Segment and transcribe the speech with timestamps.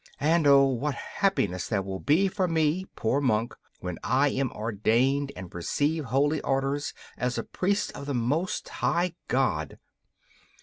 [0.19, 5.31] And, oh, what happiness there will be for me, poor monk, when I am ordained
[5.35, 9.77] and receive holy orders as a priest of the Most High God!